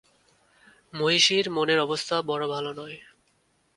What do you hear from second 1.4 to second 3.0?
মনের অবস্থা বড় ভাল নয়।